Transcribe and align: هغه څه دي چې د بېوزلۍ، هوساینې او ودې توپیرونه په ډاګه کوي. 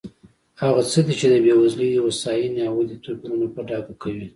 هغه 0.61 0.81
څه 0.91 0.99
دي 1.05 1.13
چې 1.19 1.27
د 1.29 1.35
بېوزلۍ، 1.43 1.89
هوساینې 2.03 2.61
او 2.67 2.73
ودې 2.79 2.97
توپیرونه 3.03 3.47
په 3.55 3.61
ډاګه 3.67 3.93
کوي. 4.01 4.27